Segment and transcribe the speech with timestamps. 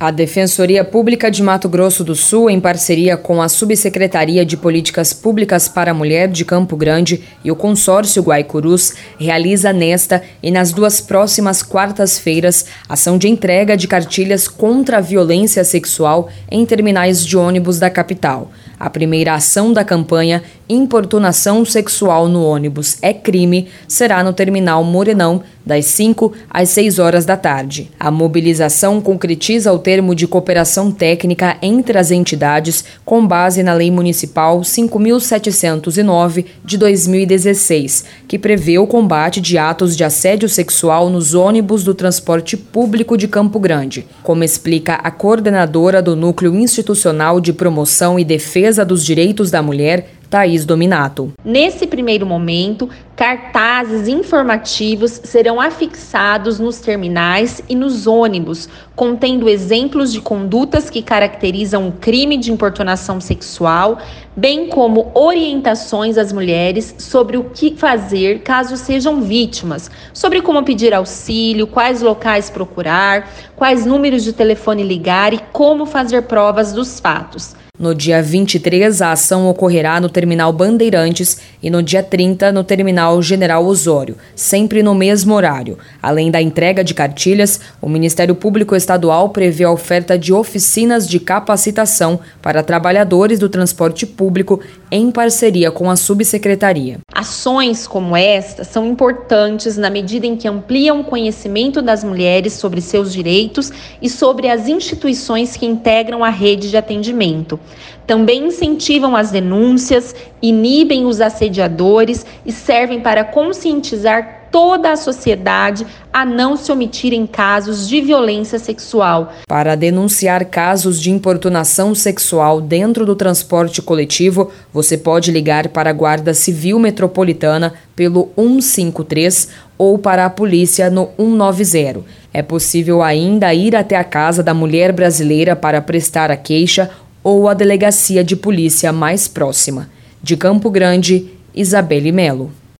[0.00, 5.12] A Defensoria Pública de Mato Grosso do Sul, em parceria com a Subsecretaria de Políticas
[5.12, 10.72] Públicas para a Mulher de Campo Grande e o consórcio Guaicurus, realiza nesta e nas
[10.72, 17.36] duas próximas quartas-feiras ação de entrega de cartilhas contra a violência sexual em terminais de
[17.36, 18.50] ônibus da capital.
[18.80, 25.42] A primeira ação da campanha Importunação Sexual no Ônibus é Crime será no terminal Morenão,
[25.66, 27.90] das 5 às 6 horas da tarde.
[28.00, 33.90] A mobilização concretiza o termo de cooperação técnica entre as entidades com base na Lei
[33.90, 41.84] Municipal 5.709 de 2016, que prevê o combate de atos de assédio sexual nos ônibus
[41.84, 48.18] do transporte público de Campo Grande, como explica a coordenadora do Núcleo Institucional de Promoção
[48.18, 51.32] e Defesa dos Direitos da Mulher, Thaís Dominato.
[51.44, 60.20] Nesse primeiro momento, cartazes informativos serão afixados nos terminais e nos ônibus, contendo exemplos de
[60.20, 63.98] condutas que caracterizam o crime de importunação sexual,
[64.36, 70.94] bem como orientações às mulheres sobre o que fazer caso sejam vítimas, sobre como pedir
[70.94, 77.58] auxílio, quais locais procurar, quais números de telefone ligar e como fazer provas dos fatos.
[77.80, 83.22] No dia 23, a ação ocorrerá no Terminal Bandeirantes e no dia 30 no Terminal
[83.22, 85.78] General Osório, sempre no mesmo horário.
[86.02, 91.18] Além da entrega de cartilhas, o Ministério Público Estadual prevê a oferta de oficinas de
[91.18, 96.98] capacitação para trabalhadores do transporte público em parceria com a subsecretaria.
[97.14, 102.82] Ações como esta são importantes na medida em que ampliam o conhecimento das mulheres sobre
[102.82, 107.58] seus direitos e sobre as instituições que integram a rede de atendimento.
[108.06, 116.24] Também incentivam as denúncias, inibem os assediadores e servem para conscientizar toda a sociedade a
[116.24, 119.32] não se omitir em casos de violência sexual.
[119.46, 125.92] Para denunciar casos de importunação sexual dentro do transporte coletivo, você pode ligar para a
[125.92, 132.00] Guarda Civil Metropolitana pelo 153 ou para a polícia no 190.
[132.32, 136.90] É possível ainda ir até a casa da mulher brasileira para prestar a queixa
[137.22, 139.88] ou a delegacia de polícia mais próxima.
[140.22, 142.50] De Campo Grande, Isabelle Melo.